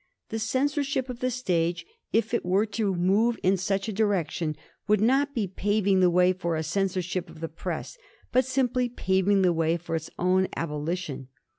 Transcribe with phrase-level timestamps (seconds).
[0.29, 4.55] The censorship of the stage, if it were to move in such a direction,
[4.87, 7.99] would not be paving the way for a censorship of the press,
[8.31, 11.27] but simply paving the way for its own abolition.